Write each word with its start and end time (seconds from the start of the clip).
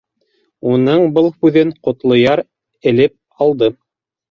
Уның 0.71 1.05
был 1.17 1.29
һүҙен 1.41 1.75
Ҡотлояр 1.89 2.43
элеп 2.95 3.47
алды: 3.49 3.73